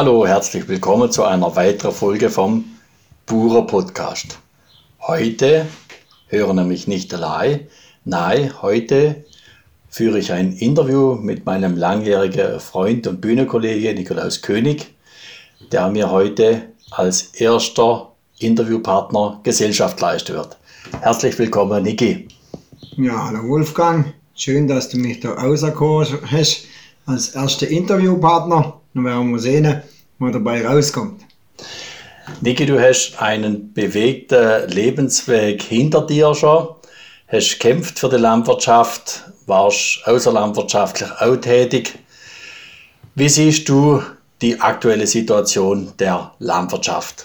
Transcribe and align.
Hallo, 0.00 0.24
herzlich 0.24 0.68
willkommen 0.68 1.10
zu 1.10 1.24
einer 1.24 1.56
weiteren 1.56 1.90
Folge 1.90 2.30
vom 2.30 2.66
Burer 3.26 3.66
Podcast. 3.66 4.38
Heute 5.00 5.66
höre 6.28 6.54
nämlich 6.54 6.86
nicht 6.86 7.12
allein, 7.12 7.66
nein, 8.04 8.62
heute 8.62 9.24
führe 9.88 10.20
ich 10.20 10.30
ein 10.30 10.52
Interview 10.52 11.16
mit 11.16 11.46
meinem 11.46 11.76
langjährigen 11.76 12.60
Freund 12.60 13.08
und 13.08 13.20
Bühnenkollege 13.20 13.92
Nikolaus 13.92 14.40
König, 14.40 14.94
der 15.72 15.88
mir 15.88 16.12
heute 16.12 16.68
als 16.92 17.34
erster 17.34 18.12
Interviewpartner 18.38 19.40
Gesellschaft 19.42 20.00
leisten 20.00 20.34
wird. 20.36 20.56
Herzlich 21.00 21.36
willkommen, 21.40 21.82
Niki. 21.82 22.28
Ja, 22.96 23.26
hallo 23.26 23.48
Wolfgang. 23.48 24.14
Schön, 24.36 24.68
dass 24.68 24.90
du 24.90 24.96
mich 24.96 25.18
da 25.18 25.34
auserkoren 25.38 26.20
hast 26.30 26.66
als 27.04 27.30
erster 27.30 27.66
Interviewpartner. 27.66 28.78
Dann 28.98 29.04
werden 29.04 29.30
wir 29.30 29.38
sehen, 29.38 29.82
was 30.18 30.32
dabei 30.32 30.66
rauskommt. 30.66 31.20
Niki, 32.40 32.66
du 32.66 32.82
hast 32.82 33.22
einen 33.22 33.72
bewegten 33.72 34.68
Lebensweg 34.68 35.62
hinter 35.62 36.04
dir 36.04 36.34
schon, 36.34 36.70
hast 37.28 37.60
gekämpft 37.60 38.00
für 38.00 38.08
die 38.08 38.16
Landwirtschaft, 38.16 39.22
warst 39.46 40.00
außerlandwirtschaftlich 40.04 41.08
auch 41.20 41.36
tätig. 41.36 41.96
Wie 43.14 43.28
siehst 43.28 43.68
du 43.68 44.02
die 44.42 44.60
aktuelle 44.60 45.06
Situation 45.06 45.92
der 46.00 46.32
Landwirtschaft? 46.40 47.22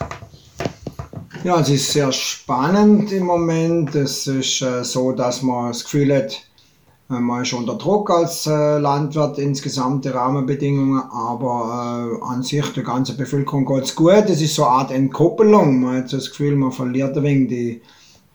Ja, 1.44 1.60
es 1.60 1.70
ist 1.70 1.92
sehr 1.92 2.12
spannend 2.12 3.12
im 3.12 3.26
Moment. 3.26 3.96
Es 3.96 4.28
ist 4.28 4.62
äh, 4.62 4.84
so, 4.84 5.12
dass 5.12 5.42
man 5.42 5.70
das 5.70 5.86
Gefühl 5.86 6.16
hat, 6.16 6.40
äh, 7.14 7.20
man 7.20 7.44
ist 7.44 7.54
unter 7.54 7.76
Druck 7.76 8.10
als 8.10 8.46
äh, 8.46 8.78
Landwirt, 8.78 9.38
insgesamt 9.38 10.06
die 10.06 10.10
Rahmenbedingungen, 10.10 11.02
aber 11.12 12.20
äh, 12.22 12.26
an 12.26 12.44
sich 12.44 12.66
der 12.74 12.84
ganzen 12.84 13.18
Bevölkerung 13.18 13.66
geht 13.66 13.84
es 13.84 13.96
gut. 13.96 14.26
Es 14.28 14.42
ist 14.42 14.56
so 14.56 14.64
eine 14.66 14.72
Art 14.72 14.92
Entkoppelung. 14.92 15.82
Man 15.82 15.98
hat 15.98 16.14
das 16.14 16.30
Gefühl, 16.30 16.56
man 16.56 16.72
verliert 16.72 17.18
ein 17.18 17.24
wenig 17.24 17.50
die, 17.50 17.82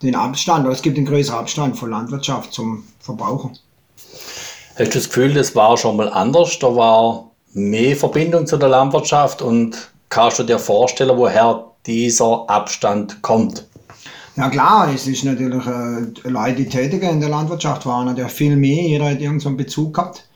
den 0.03 0.15
Abstand, 0.15 0.65
oder 0.65 0.75
es 0.75 0.83
gibt 0.83 0.97
einen 0.97 1.07
größeren 1.07 1.41
Abstand 1.41 1.77
von 1.77 1.91
Landwirtschaft 1.91 2.53
zum 2.53 2.85
Verbraucher. 3.01 3.51
Hast 4.77 4.95
du 4.95 4.99
das 4.99 5.09
Gefühl, 5.09 5.35
das 5.35 5.55
war 5.57 5.77
schon 5.77 5.97
mal 5.97 6.09
anders? 6.09 6.59
Da 6.59 6.75
war 6.75 7.31
mehr 7.53 7.97
Verbindung 7.97 8.47
zu 8.47 8.57
der 8.57 8.69
Landwirtschaft 8.69 9.43
und 9.43 9.91
kannst 10.09 10.39
du 10.39 10.45
dir 10.45 10.59
vorstellen, 10.59 11.17
woher 11.17 11.65
dieser 11.87 12.49
Abstand 12.49 13.23
kommt? 13.23 13.68
Ja 14.39 14.49
klar, 14.51 14.89
es 14.95 15.09
ist 15.09 15.25
natürlich, 15.25 15.67
äh, 15.67 16.29
Leute, 16.29 16.63
die 16.63 16.69
tätigen 16.69 17.11
in 17.11 17.21
der 17.21 17.29
Landwirtschaft 17.29 17.85
waren 17.87 18.07
natürlich 18.07 18.31
viel 18.31 18.55
mehr, 18.55 18.85
jeder 18.85 19.07
hat 19.07 19.21
irgendeinen 19.21 19.57
Bezug 19.57 19.95
gehabt. 19.95 20.29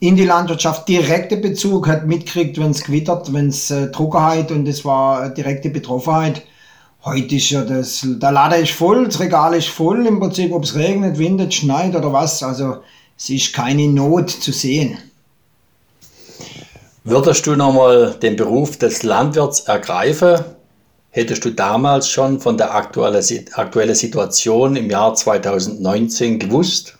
In 0.00 0.16
die 0.16 0.24
Landwirtschaft 0.24 0.88
direkte 0.88 1.36
Bezug, 1.36 1.86
hat 1.86 2.06
mitgekriegt, 2.06 2.58
wenn 2.58 2.70
es 2.70 2.82
gewittert, 2.82 3.30
wenn 3.34 3.48
es 3.48 3.70
äh, 3.70 3.92
Trockenheit 3.92 4.50
und 4.50 4.66
es 4.66 4.86
war 4.86 5.28
direkte 5.28 5.68
Betroffenheit. 5.68 6.40
Heute 7.04 7.34
ist 7.34 7.50
ja 7.50 7.62
das, 7.62 8.00
der 8.06 8.32
Lader 8.32 8.56
ist 8.56 8.72
voll, 8.72 9.04
das 9.04 9.20
Regal 9.20 9.54
ist 9.54 9.68
voll, 9.68 10.06
im 10.06 10.18
Prinzip, 10.18 10.50
ob 10.50 10.64
es 10.64 10.74
regnet, 10.74 11.18
windet, 11.18 11.52
schneit 11.52 11.94
oder 11.94 12.10
was, 12.10 12.42
also 12.42 12.78
es 13.18 13.28
ist 13.28 13.52
keine 13.52 13.86
Not 13.86 14.30
zu 14.30 14.50
sehen. 14.50 14.96
Würdest 17.04 17.46
du 17.46 17.54
nochmal 17.54 18.16
den 18.22 18.34
Beruf 18.34 18.78
des 18.78 19.02
Landwirts 19.02 19.60
ergreifen? 19.60 20.38
Hättest 21.14 21.44
du 21.44 21.50
damals 21.50 22.08
schon 22.08 22.40
von 22.40 22.56
der 22.56 22.74
aktuellen 22.74 23.22
Situation 23.94 24.76
im 24.76 24.88
Jahr 24.88 25.14
2019 25.14 26.38
gewusst? 26.38 26.96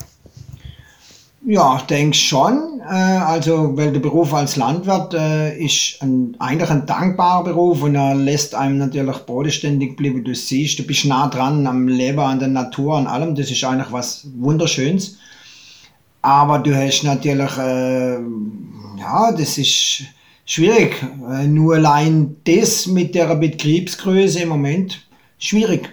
Ja, 1.47 1.77
ich 1.79 1.83
denke 1.85 2.15
schon. 2.15 2.83
Äh, 2.87 2.93
also, 2.93 3.75
weil 3.75 3.91
der 3.91 4.01
Beruf 4.01 4.35
als 4.35 4.57
Landwirt 4.57 5.15
äh, 5.15 5.57
ist 5.59 5.97
ein, 6.03 6.37
eigentlich 6.39 6.69
ein 6.69 6.85
dankbarer 6.85 7.45
Beruf 7.45 7.83
und 7.83 7.95
er 7.95 8.15
lässt 8.15 8.55
einem 8.55 8.77
natürlich 8.77 9.17
bodenständig 9.21 9.97
bleiben. 9.97 10.23
Du 10.23 10.35
siehst, 10.35 10.79
du 10.79 10.83
bist 10.83 11.07
nah 11.07 11.29
dran 11.29 11.67
am 11.67 11.89
Leben, 11.89 12.21
an 12.21 12.39
der 12.39 12.49
Natur, 12.49 12.99
an 12.99 13.07
allem. 13.07 13.35
Das 13.35 13.51
ist 13.51 13.65
eigentlich 13.65 13.91
was 13.93 14.27
Wunderschönes. 14.37 15.17
Aber 16.21 16.59
du 16.59 16.77
hast 16.77 17.03
natürlich, 17.03 17.57
äh, 17.57 18.19
ja, 18.99 19.33
das 19.33 19.57
ist 19.57 20.05
schwierig. 20.45 20.97
Nur 21.47 21.77
allein 21.77 22.37
das 22.45 22.87
mit 22.87 23.15
der 23.15 23.35
Betriebsgröße 23.35 24.41
im 24.41 24.49
Moment 24.49 25.07
schwierig. 25.39 25.91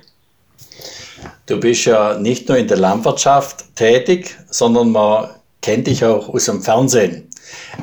Du 1.45 1.59
bist 1.59 1.85
ja 1.85 2.17
nicht 2.17 2.47
nur 2.47 2.57
in 2.57 2.67
der 2.67 2.77
Landwirtschaft 2.77 3.75
tätig, 3.75 4.37
sondern 4.49 4.91
man 4.91 5.29
kennt 5.61 5.87
dich 5.87 6.05
auch 6.05 6.29
aus 6.29 6.45
dem 6.45 6.61
Fernsehen. 6.61 7.27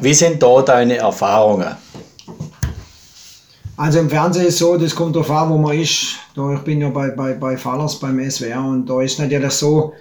Wie 0.01 0.15
sind 0.15 0.43
da 0.43 0.63
deine 0.63 0.97
Erfahrungen? 0.97 1.77
Also 3.77 3.99
im 3.99 4.09
Fernsehen 4.09 4.47
ist 4.47 4.59
so, 4.59 4.77
das 4.79 4.95
kommt 4.95 5.17
darauf 5.17 5.31
an, 5.31 5.51
wo 5.51 5.59
man 5.59 5.79
ist. 5.79 6.15
Da, 6.35 6.55
ich 6.55 6.61
bin 6.61 6.81
ja 6.81 6.89
bei, 6.89 7.11
bei, 7.11 7.35
bei 7.35 7.57
Fallers 7.57 7.99
beim 7.99 8.19
SWR 8.31 8.65
und 8.65 8.87
da 8.87 9.03
ist 9.03 9.19
natürlich 9.19 9.53
so, 9.53 9.93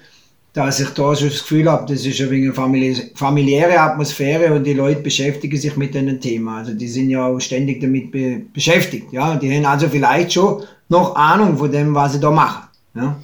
dass 0.55 0.79
ich 0.79 0.89
da 0.91 1.13
so 1.13 1.27
das 1.27 1.39
Gefühl 1.39 1.69
habe, 1.69 1.93
das 1.93 2.05
ist 2.05 2.19
ein 2.21 2.29
wenig 2.31 2.57
eine 2.57 3.11
familiäre 3.13 3.77
Atmosphäre 3.77 4.53
und 4.53 4.63
die 4.63 4.73
Leute 4.73 5.01
beschäftigen 5.01 5.59
sich 5.59 5.75
mit 5.75 5.95
einem 5.97 6.19
Thema. 6.21 6.59
Also 6.59 6.73
die 6.73 6.87
sind 6.87 7.09
ja 7.09 7.27
auch 7.27 7.39
ständig 7.41 7.81
damit 7.81 8.09
be 8.09 8.41
beschäftigt. 8.53 9.11
Ja? 9.11 9.35
Die 9.35 9.53
haben 9.53 9.65
also 9.65 9.89
vielleicht 9.89 10.31
schon 10.31 10.63
noch 10.87 11.13
Ahnung 11.15 11.57
von 11.57 11.69
dem, 11.69 11.93
was 11.93 12.13
sie 12.13 12.21
da 12.21 12.31
machen. 12.31 12.69
Ja? 12.95 13.17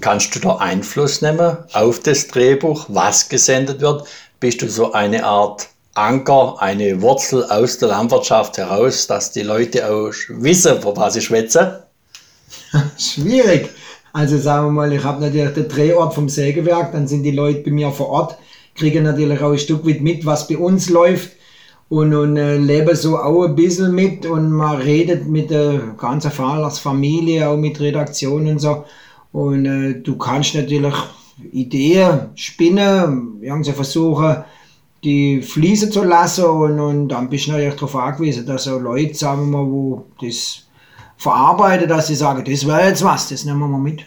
Kannst 0.00 0.32
du 0.36 0.38
da 0.38 0.58
Einfluss 0.58 1.20
nehmen 1.22 1.56
auf 1.72 1.98
das 2.00 2.28
Drehbuch, 2.28 2.86
was 2.88 3.28
gesendet 3.28 3.80
wird? 3.80 4.06
Bist 4.38 4.62
du 4.62 4.68
so 4.68 4.92
eine 4.92 5.24
Art 5.24 5.68
Anker, 5.94 6.54
eine 6.60 7.02
Wurzel 7.02 7.44
aus 7.50 7.78
der 7.78 7.88
Landwirtschaft 7.88 8.58
heraus, 8.58 9.08
dass 9.08 9.32
die 9.32 9.42
Leute 9.42 9.90
auch 9.90 10.12
wissen, 10.28 10.80
vor 10.80 10.96
was 10.96 11.14
sie 11.14 11.20
schwätzen? 11.20 11.70
Schwierig. 12.96 13.70
Also 14.12 14.38
sagen 14.38 14.66
wir 14.66 14.72
mal, 14.72 14.92
ich 14.92 15.04
habe 15.04 15.20
natürlich 15.20 15.54
den 15.54 15.68
Drehort 15.68 16.14
vom 16.14 16.28
Sägewerk, 16.28 16.92
dann 16.92 17.06
sind 17.06 17.22
die 17.22 17.30
Leute 17.30 17.60
bei 17.60 17.70
mir 17.70 17.90
vor 17.90 18.08
Ort, 18.08 18.38
kriegen 18.74 19.04
natürlich 19.04 19.40
auch 19.40 19.52
ein 19.52 19.58
Stück 19.58 19.86
weit 19.86 20.00
mit, 20.00 20.26
was 20.26 20.48
bei 20.48 20.58
uns 20.58 20.90
läuft 20.90 21.30
und, 21.88 22.14
und 22.14 22.36
äh, 22.36 22.56
leben 22.56 22.96
so 22.96 23.18
auch 23.18 23.44
ein 23.44 23.54
bisschen 23.54 23.94
mit 23.94 24.26
und 24.26 24.50
man 24.50 24.76
redet 24.76 25.26
mit 25.28 25.50
der 25.50 25.94
ganzen 25.96 26.30
Familie, 26.30 27.48
auch 27.48 27.56
mit 27.56 27.80
Redaktion 27.80 28.46
und 28.46 28.58
so. 28.58 28.84
Und 29.32 29.66
äh, 29.66 30.00
du 30.00 30.16
kannst 30.16 30.54
natürlich 30.54 30.94
Ideen 31.52 32.30
spinnen, 32.34 33.38
irgendwie 33.40 33.72
versuchen, 33.72 34.44
die 35.02 35.40
fließen 35.40 35.90
zu 35.90 36.04
lassen 36.04 36.44
und, 36.44 36.78
und 36.78 37.08
dann 37.08 37.28
bist 37.30 37.46
du 37.46 37.52
natürlich 37.52 37.74
darauf 37.74 37.96
angewiesen, 37.96 38.46
dass 38.46 38.64
so 38.64 38.78
Leute, 38.78 39.14
sagen 39.14 39.50
wir 39.50 39.58
mal, 39.58 39.70
wo 39.70 40.06
das 40.20 40.66
verarbeite, 41.20 41.86
dass 41.86 42.06
sie 42.06 42.14
sagen, 42.14 42.44
das 42.44 42.66
wäre 42.66 42.88
jetzt 42.88 43.04
was, 43.04 43.28
das 43.28 43.44
nehmen 43.44 43.60
wir 43.60 43.68
mal 43.68 43.78
mit. 43.78 44.06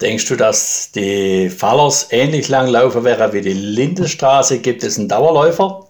Denkst 0.00 0.28
du, 0.28 0.36
dass 0.36 0.90
die 0.92 1.48
Fallers 1.48 2.08
ähnlich 2.10 2.48
lang 2.48 2.68
laufen 2.68 3.04
wäre 3.04 3.32
wie 3.32 3.40
die 3.40 3.54
Lindenstraße? 3.54 4.58
Gibt 4.58 4.82
es 4.84 4.98
einen 4.98 5.08
Dauerläufer? 5.08 5.86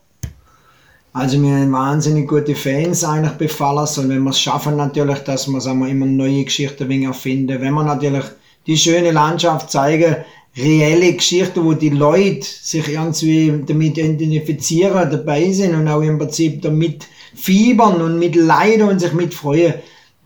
Also 1.12 1.42
wir 1.42 1.50
haben 1.50 1.72
wahnsinnig 1.72 2.28
gute 2.28 2.54
Fans 2.54 3.04
eigentlich 3.04 3.32
bei 3.32 3.48
Fallers 3.48 3.98
und 3.98 4.08
wenn 4.08 4.22
wir 4.22 4.30
es 4.30 4.40
schaffen 4.40 4.76
natürlich, 4.76 5.18
dass 5.20 5.48
wir, 5.48 5.60
sagen 5.60 5.80
wir 5.80 5.88
immer 5.88 6.06
neue 6.06 6.44
Geschichten 6.44 6.90
erfinden, 7.02 7.60
wenn 7.60 7.74
wir 7.74 7.82
natürlich 7.82 8.24
die 8.66 8.78
schöne 8.78 9.10
Landschaft 9.10 9.70
zeigen, 9.70 10.16
reelle 10.56 11.14
Geschichten, 11.14 11.64
wo 11.64 11.72
die 11.72 11.90
Leute 11.90 12.46
sich 12.46 12.88
irgendwie 12.88 13.62
damit 13.66 13.98
identifizieren, 13.98 15.10
dabei 15.10 15.50
sind 15.50 15.74
und 15.74 15.88
auch 15.88 16.02
im 16.02 16.18
Prinzip 16.18 16.62
damit 16.62 17.06
fiebern 17.34 18.02
und 18.02 18.18
mit 18.18 18.34
leiden 18.34 18.88
und 18.88 18.98
sich 18.98 19.12
mit 19.12 19.32
freuen, 19.32 19.74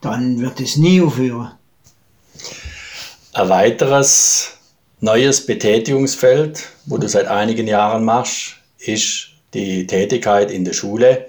dann 0.01 0.41
wird 0.41 0.59
es 0.59 0.77
nie 0.77 1.01
aufhören. 1.01 1.51
Ein 3.33 3.49
weiteres 3.49 4.57
neues 4.99 5.45
Betätigungsfeld, 5.45 6.63
wo 6.85 6.97
du 6.97 7.07
seit 7.07 7.27
einigen 7.27 7.67
Jahren 7.67 8.03
machst, 8.03 8.55
ist 8.79 9.29
die 9.53 9.87
Tätigkeit 9.87 10.51
in 10.51 10.65
der 10.65 10.73
Schule. 10.73 11.27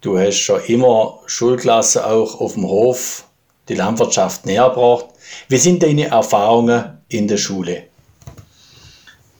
Du 0.00 0.18
hast 0.18 0.38
schon 0.38 0.62
immer 0.64 1.20
Schulklassen 1.26 2.02
auch 2.02 2.40
auf 2.40 2.54
dem 2.54 2.64
Hof 2.64 3.24
die 3.68 3.74
Landwirtschaft 3.74 4.44
näher 4.44 4.68
gebracht. 4.68 5.06
Wie 5.48 5.56
sind 5.56 5.82
deine 5.82 6.06
Erfahrungen 6.06 6.98
in 7.08 7.28
der 7.28 7.38
Schule? 7.38 7.84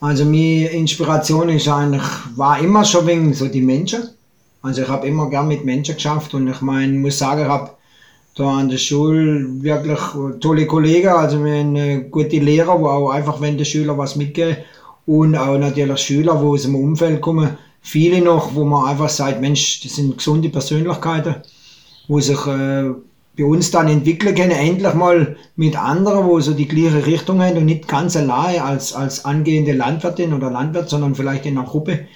Also 0.04 0.26
meine 0.26 0.66
Inspiration 0.66 1.48
ist 1.48 1.66
eigentlich, 1.66 2.02
war 2.36 2.58
immer 2.58 2.84
schon 2.84 3.06
wegen 3.06 3.32
so 3.32 3.48
die 3.48 3.62
Menschen. 3.62 4.02
Also 4.60 4.82
ich 4.82 4.88
habe 4.88 5.06
immer 5.06 5.30
gern 5.30 5.48
mit 5.48 5.64
Menschen 5.64 5.94
geschafft 5.94 6.34
und 6.34 6.46
ich 6.46 6.60
meine, 6.60 6.92
muss 6.92 7.18
sagen, 7.18 7.40
ich 7.40 7.48
habe 7.48 7.70
da 8.34 8.58
an 8.58 8.68
der 8.68 8.76
Schule 8.76 9.46
wirklich 9.62 9.98
tolle 10.40 10.66
Kollegen, 10.66 11.08
also 11.08 11.42
wir 11.42 11.54
haben 11.54 12.10
gute 12.10 12.36
Lehrer, 12.36 12.78
wo 12.78 12.88
auch 12.88 13.10
einfach, 13.12 13.40
wenn 13.40 13.56
der 13.56 13.64
Schüler 13.64 13.96
was 13.96 14.14
mitgehen 14.14 14.58
und 15.06 15.36
auch 15.36 15.56
natürlich 15.56 16.00
Schüler, 16.00 16.38
wo 16.38 16.52
aus 16.52 16.64
dem 16.64 16.74
Umfeld 16.74 17.22
kommen, 17.22 17.56
viele 17.80 18.20
noch, 18.20 18.54
wo 18.54 18.62
man 18.66 18.90
einfach 18.90 19.08
sagt, 19.08 19.40
Mensch, 19.40 19.80
das 19.84 19.96
sind 19.96 20.18
gesunde 20.18 20.50
Persönlichkeiten, 20.50 21.36
wo 22.08 22.20
sich 22.20 22.46
äh, 22.46 22.90
bei 23.36 23.44
uns 23.44 23.70
dann 23.70 23.88
entwickeln 23.88 24.34
können, 24.34 24.52
endlich 24.52 24.94
mal 24.94 25.36
mit 25.56 25.76
anderen, 25.76 26.26
wo 26.26 26.38
so 26.40 26.52
die 26.52 26.68
gleiche 26.68 27.06
Richtung 27.06 27.42
haben 27.42 27.56
und 27.56 27.64
nicht 27.64 27.88
ganz 27.88 28.16
allein 28.16 28.60
als, 28.60 28.92
als 28.92 29.24
angehende 29.24 29.72
Landwirtin 29.72 30.32
oder 30.32 30.50
Landwirt, 30.50 30.88
sondern 30.88 31.14
vielleicht 31.14 31.46
in 31.46 31.58
einer 31.58 31.66
Gruppe 31.66 32.06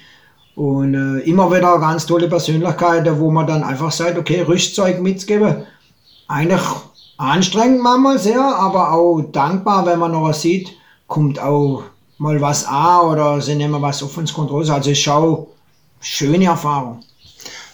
Und 0.55 0.93
äh, 0.93 1.19
immer 1.29 1.51
wieder 1.51 1.77
ganz 1.79 2.05
tolle 2.05 2.29
Persönlichkeiten, 2.29 3.19
wo 3.19 3.31
man 3.31 3.47
dann 3.47 3.63
einfach 3.63 3.91
sagt, 3.91 4.17
okay, 4.17 4.41
Rüstzeug 4.41 5.01
mitzugeben. 5.01 5.65
Eigentlich 6.27 6.61
anstrengend 7.17 7.81
manchmal 7.81 8.17
sehr, 8.17 8.41
aber 8.41 8.93
auch 8.93 9.21
dankbar, 9.21 9.85
wenn 9.85 9.99
man 9.99 10.11
noch 10.11 10.33
sieht, 10.33 10.69
kommt 11.07 11.39
auch 11.39 11.83
mal 12.17 12.39
was 12.39 12.65
an 12.65 13.07
oder 13.07 13.41
sie 13.41 13.55
nehmen 13.55 13.81
was 13.81 14.03
auf 14.03 14.17
uns 14.17 14.33
Kontrolle. 14.33 14.71
Also 14.71 14.91
ich 14.91 15.01
schaue, 15.01 15.47
schöne 15.99 16.45
Erfahrung. 16.45 17.03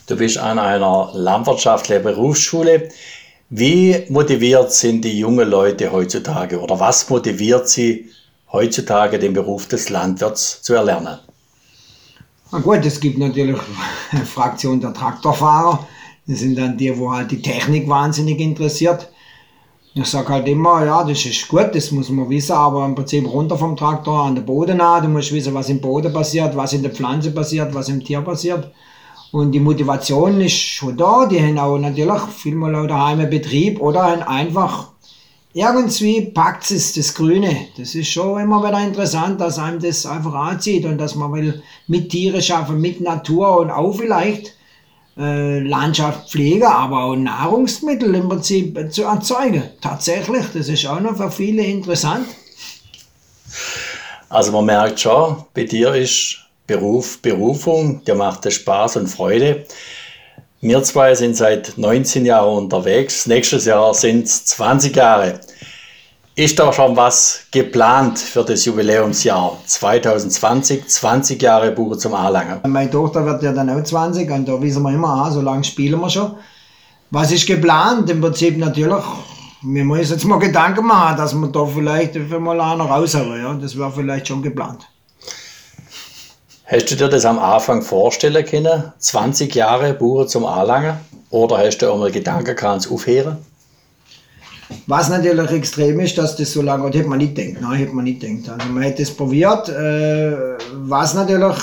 Du 0.07 0.15
bist 0.15 0.37
an 0.37 0.59
einer 0.59 1.09
landwirtschaftlichen 1.13 2.03
Berufsschule. 2.03 2.89
Wie 3.49 4.05
motiviert 4.09 4.71
sind 4.71 5.05
die 5.05 5.19
jungen 5.19 5.47
Leute 5.47 5.91
heutzutage 5.91 6.59
oder 6.59 6.79
was 6.79 7.07
motiviert 7.11 7.69
sie 7.69 8.09
heutzutage, 8.51 9.19
den 9.19 9.33
Beruf 9.33 9.67
des 9.67 9.89
Landwirts 9.89 10.63
zu 10.63 10.73
erlernen? 10.73 11.19
Na 12.51 12.59
gut, 12.59 12.83
es 12.83 12.99
gibt 12.99 13.19
natürlich 13.19 13.57
eine 14.11 14.25
Fraktion 14.25 14.81
der 14.81 14.93
Traktorfahrer. 14.93 15.87
Das 16.25 16.39
sind 16.39 16.57
dann 16.57 16.75
die, 16.75 16.97
wo 16.97 17.11
halt 17.11 17.29
die 17.29 17.41
Technik 17.41 17.87
wahnsinnig 17.87 18.39
interessiert. 18.39 19.09
Ich 19.93 20.07
sage 20.07 20.29
halt 20.29 20.47
immer, 20.47 20.83
ja, 20.83 21.03
das 21.03 21.23
ist 21.23 21.47
gut, 21.47 21.69
das 21.73 21.91
muss 21.91 22.09
man 22.09 22.27
wissen, 22.29 22.53
aber 22.53 22.83
im 22.83 22.95
Prinzip 22.95 23.31
runter 23.31 23.57
vom 23.57 23.77
Traktor 23.77 24.25
an 24.25 24.35
den 24.35 24.45
Boden 24.45 24.81
an. 24.81 25.03
Du 25.03 25.09
musst 25.09 25.31
wissen, 25.31 25.53
was 25.53 25.69
im 25.69 25.79
Boden 25.79 26.11
passiert, 26.11 26.55
was 26.55 26.73
in 26.73 26.81
der 26.81 26.91
Pflanze 26.91 27.29
passiert, 27.29 27.73
was 27.75 27.89
im 27.89 28.03
Tier 28.03 28.21
passiert. 28.21 28.71
Und 29.35 29.51
die 29.51 29.59
Motivation 29.59 30.39
ist 30.39 30.57
schon 30.57 30.95
da. 30.95 31.25
Die 31.25 31.41
haben 31.41 31.59
auch 31.59 31.77
natürlich 31.77 32.21
vielmal 32.37 32.73
auch 32.73 32.87
daheim 32.87 33.19
einen 33.19 33.29
Betrieb 33.29 33.81
oder 33.81 34.03
haben 34.03 34.23
einfach 34.23 34.91
irgendwie 35.51 36.21
packt 36.21 36.71
es 36.71 36.93
das 36.93 37.13
Grüne. 37.13 37.53
Das 37.77 37.95
ist 37.95 38.07
schon 38.07 38.39
immer 38.39 38.65
wieder 38.65 38.81
interessant, 38.81 39.41
dass 39.41 39.59
einem 39.59 39.81
das 39.81 40.05
einfach 40.05 40.33
anzieht 40.33 40.85
und 40.85 40.97
dass 40.99 41.15
man 41.15 41.33
will 41.33 41.61
mit 41.87 42.11
Tiere 42.11 42.41
schaffen, 42.41 42.79
mit 42.79 43.01
Natur 43.01 43.59
und 43.59 43.71
auch 43.71 43.91
vielleicht 43.91 44.53
äh, 45.17 45.59
Landschaft 45.59 46.33
aber 46.63 47.03
auch 47.03 47.15
Nahrungsmittel 47.17 48.15
im 48.15 48.29
Prinzip 48.29 48.89
zu 48.89 49.03
erzeugen. 49.03 49.63
Tatsächlich, 49.81 50.45
das 50.53 50.69
ist 50.69 50.85
auch 50.85 51.01
noch 51.01 51.17
für 51.17 51.29
viele 51.29 51.61
interessant. 51.61 52.27
Also 54.29 54.53
man 54.53 54.63
merkt 54.63 55.01
schon, 55.01 55.43
bei 55.53 55.65
dir 55.65 55.93
ist 55.93 56.44
Beruf 56.67 57.21
Berufung, 57.21 58.03
dir 58.05 58.15
macht 58.15 58.45
es 58.45 58.55
Spaß 58.55 58.97
und 58.97 59.07
Freude. 59.07 59.65
Wir 60.61 60.81
zwei 60.81 61.13
sind 61.13 61.35
seit 61.35 61.77
19 61.77 62.25
Jahren 62.25 62.57
unterwegs. 62.57 63.27
Nächstes 63.27 63.65
Jahr 63.65 63.93
sind 63.93 64.25
es 64.25 64.45
20 64.45 64.95
Jahre. 64.95 65.39
Ist 66.37 66.57
da 66.57 66.73
schon 66.73 66.97
was 66.97 67.45
geplant 67.51 68.17
für 68.17 68.43
das 68.43 68.65
Jubiläumsjahr 68.65 69.57
2020, 69.65 70.87
20 70.87 71.41
Jahre 71.41 71.71
Buche 71.71 71.97
zum 71.97 72.15
Anlangen? 72.15 72.59
Meine 72.67 72.89
Tochter 72.89 73.23
wird 73.25 73.43
ja 73.43 73.53
dann 73.53 73.69
auch 73.69 73.83
20 73.83 74.29
und 74.31 74.47
da 74.47 74.59
wissen 74.59 74.81
wir 74.81 74.91
immer, 74.91 75.31
so 75.31 75.41
lange 75.41 75.63
spielen 75.63 76.01
wir 76.01 76.09
schon. 76.09 76.35
Was 77.11 77.31
ist 77.31 77.45
geplant? 77.45 78.09
Im 78.09 78.19
Prinzip 78.19 78.57
natürlich, 78.57 79.05
wir 79.61 79.85
müssen 79.85 80.13
jetzt 80.13 80.25
mal 80.25 80.39
Gedanken 80.39 80.85
machen, 80.85 81.15
dass 81.17 81.35
wir 81.35 81.47
da 81.47 81.65
vielleicht 81.65 82.15
mal 82.39 82.59
einer 82.59 82.85
raushauen. 82.85 83.39
Ja? 83.39 83.53
Das 83.53 83.77
wäre 83.77 83.91
vielleicht 83.91 84.27
schon 84.27 84.41
geplant. 84.41 84.87
Hast 86.67 86.89
du 86.89 86.95
dir 86.95 87.09
das 87.09 87.25
am 87.25 87.37
Anfang 87.37 87.83
vorstellen 87.83 88.43
können, 88.43 88.91
20 88.97 89.53
Jahre 89.53 89.93
Buche 89.93 90.25
zum 90.25 90.45
Anlangen? 90.45 90.95
Oder 91.29 91.59
hast 91.59 91.77
du 91.77 91.91
auch 91.91 91.99
mal 91.99 92.11
Gedanken 92.11 92.55
gehabt, 92.55 92.89
aufhören? 92.89 93.37
Was 94.87 95.09
natürlich 95.09 95.51
extrem 95.51 95.99
ist, 95.99 96.17
dass 96.17 96.35
das 96.35 96.51
so 96.51 96.63
lange, 96.63 96.87
das 96.87 96.95
hätte 96.95 97.07
man 97.07 97.19
nicht 97.19 97.35
gedacht, 97.35 97.61
nein, 97.61 97.77
hätte 97.77 97.93
man 97.93 98.05
nicht 98.05 98.21
gedacht. 98.21 98.49
Also 98.49 98.73
man 98.73 98.81
hätte 98.81 99.03
es 99.03 99.15
probiert, 99.15 99.69
äh, 99.69 100.57
was 100.73 101.13
natürlich 101.13 101.55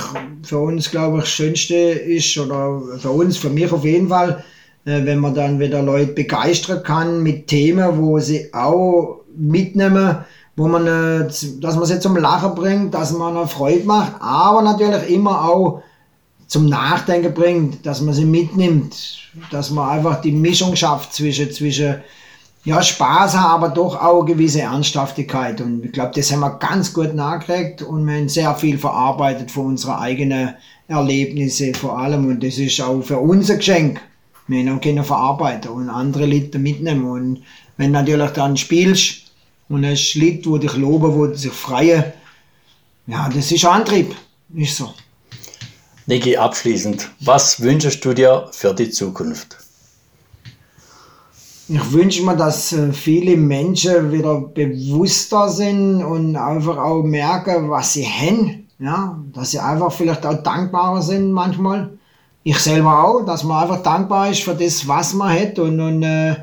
für 0.44 0.58
uns, 0.58 0.88
glaube 0.88 1.18
ich, 1.18 1.24
das 1.24 1.32
Schönste 1.32 1.74
ist, 1.74 2.38
oder 2.38 2.80
für 3.00 3.10
uns, 3.10 3.36
für 3.36 3.50
mich 3.50 3.72
auf 3.72 3.84
jeden 3.84 4.08
Fall, 4.08 4.44
äh, 4.84 5.04
wenn 5.04 5.18
man 5.18 5.34
dann 5.34 5.58
wieder 5.58 5.82
Leute 5.82 6.12
begeistern 6.12 6.84
kann 6.84 7.24
mit 7.24 7.48
Themen, 7.48 7.98
wo 7.98 8.20
sie 8.20 8.54
auch 8.54 9.22
mitnehmen, 9.36 10.18
wo 10.56 10.68
man, 10.68 10.86
äh, 10.86 11.28
dass 11.60 11.76
man 11.76 11.86
sie 11.86 12.00
zum 12.00 12.16
Lachen 12.16 12.54
bringt, 12.54 12.94
dass 12.94 13.12
man 13.12 13.36
eine 13.36 13.46
Freude 13.46 13.84
macht, 13.84 14.12
aber 14.20 14.62
natürlich 14.62 15.10
immer 15.10 15.48
auch 15.48 15.82
zum 16.46 16.66
Nachdenken 16.66 17.32
bringt, 17.32 17.86
dass 17.86 18.02
man 18.02 18.14
sie 18.14 18.26
mitnimmt, 18.26 18.94
dass 19.50 19.70
man 19.70 19.88
einfach 19.88 20.20
die 20.20 20.32
Mischung 20.32 20.76
schafft 20.76 21.14
zwischen, 21.14 21.50
zwischen 21.50 21.96
ja, 22.64 22.82
Spaß 22.82 23.36
haben, 23.36 23.64
aber 23.64 23.74
doch 23.74 24.00
auch 24.00 24.24
gewisse 24.24 24.60
Ernsthaftigkeit. 24.60 25.60
Und 25.60 25.84
ich 25.84 25.92
glaube, 25.92 26.12
das 26.14 26.30
haben 26.30 26.40
wir 26.40 26.58
ganz 26.58 26.92
gut 26.92 27.14
nachgekriegt 27.14 27.82
und 27.82 28.06
wir 28.06 28.14
haben 28.14 28.28
sehr 28.28 28.54
viel 28.54 28.78
verarbeitet 28.78 29.50
von 29.50 29.66
unseren 29.66 29.96
eigenen 29.96 30.54
Erlebnissen 30.86 31.74
vor 31.74 31.98
allem. 31.98 32.26
Und 32.26 32.44
das 32.44 32.58
ist 32.58 32.80
auch 32.80 33.02
für 33.02 33.18
uns 33.18 33.50
ein 33.50 33.56
Geschenk. 33.56 34.00
Wir 34.46 34.68
haben 34.68 34.80
können 34.80 35.04
verarbeiten 35.04 35.70
und 35.70 35.88
andere 35.88 36.26
Leute 36.26 36.58
mitnehmen. 36.58 37.10
Und 37.10 37.42
wenn 37.78 37.92
natürlich 37.92 38.30
dann 38.30 38.56
spielst 38.56 39.21
und 39.72 39.84
ein 39.84 39.98
Lied, 40.14 40.46
wo 40.46 40.58
dich 40.58 40.74
loben, 40.74 41.14
wo 41.14 41.26
dich 41.26 41.50
freuen, 41.50 42.04
ja, 43.06 43.28
das 43.28 43.50
ist 43.50 43.64
Antrieb. 43.64 44.14
Ist 44.54 44.76
so. 44.76 44.92
Niki, 46.06 46.36
abschließend, 46.36 47.08
was 47.20 47.60
wünschst 47.60 48.04
du 48.04 48.12
dir 48.12 48.48
für 48.52 48.74
die 48.74 48.90
Zukunft? 48.90 49.56
Ich 51.68 51.92
wünsche 51.92 52.24
mir, 52.24 52.36
dass 52.36 52.72
äh, 52.72 52.92
viele 52.92 53.36
Menschen 53.36 54.12
wieder 54.12 54.40
bewusster 54.40 55.48
sind 55.48 56.04
und 56.04 56.36
einfach 56.36 56.76
auch 56.76 57.02
merken, 57.02 57.70
was 57.70 57.94
sie 57.94 58.04
haben. 58.04 58.68
Ja, 58.78 59.16
dass 59.32 59.52
sie 59.52 59.60
einfach 59.60 59.92
vielleicht 59.92 60.26
auch 60.26 60.42
dankbarer 60.42 61.02
sind 61.02 61.30
manchmal. 61.30 61.90
Ich 62.42 62.58
selber 62.58 63.04
auch, 63.04 63.24
dass 63.24 63.44
man 63.44 63.62
einfach 63.62 63.82
dankbar 63.82 64.30
ist 64.30 64.42
für 64.42 64.56
das, 64.56 64.88
was 64.88 65.14
man 65.14 65.32
hat 65.38 65.58
und, 65.60 65.78
und 65.78 66.02
äh, 66.02 66.34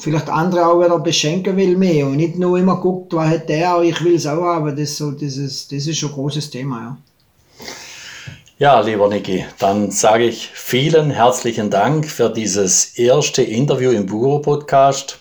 vielleicht 0.00 0.28
andere 0.28 0.66
auch 0.66 0.80
wieder 0.82 0.98
beschenken 0.98 1.56
will 1.56 1.76
mehr 1.76 2.06
und 2.06 2.16
nicht 2.16 2.38
nur 2.38 2.58
immer 2.58 2.76
guckt, 2.76 3.14
was 3.14 3.28
hat 3.28 3.48
der, 3.48 3.80
ich 3.82 4.02
will 4.02 4.14
es 4.14 4.26
auch 4.26 4.42
haben. 4.42 4.74
Das, 4.76 4.96
so, 4.96 5.12
dieses, 5.12 5.68
das 5.68 5.86
ist 5.86 5.98
schon 5.98 6.10
ein 6.10 6.14
großes 6.14 6.50
Thema. 6.50 6.80
Ja. 6.80 6.96
Ja, 8.58 8.80
lieber 8.80 9.08
Niki, 9.08 9.46
dann 9.58 9.90
sage 9.90 10.24
ich 10.24 10.50
vielen 10.52 11.10
herzlichen 11.10 11.70
Dank 11.70 12.06
für 12.06 12.28
dieses 12.28 12.98
erste 12.98 13.42
Interview 13.42 13.90
im 13.90 14.04
Buro 14.04 14.40
Podcast. 14.40 15.18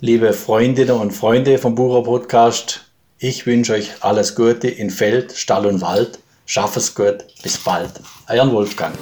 Liebe 0.00 0.32
Freundinnen 0.32 0.96
und 0.98 1.12
Freunde 1.12 1.58
vom 1.58 1.76
Buro 1.76 2.02
Podcast, 2.02 2.84
ich 3.18 3.46
wünsche 3.46 3.74
euch 3.74 3.90
alles 4.00 4.34
Gute 4.34 4.68
in 4.68 4.90
Feld, 4.90 5.32
Stall 5.36 5.66
und 5.66 5.82
Wald. 5.82 6.18
Schaff 6.46 6.76
es 6.76 6.94
gut. 6.94 7.24
Bis 7.42 7.58
bald. 7.58 7.92
Euer 8.28 8.50
Wolfgang. 8.52 8.94